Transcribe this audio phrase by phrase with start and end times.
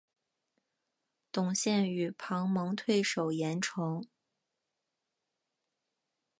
[1.31, 4.03] 董宪与庞萌退守郯城。